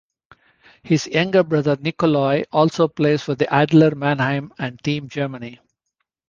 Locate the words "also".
2.51-2.87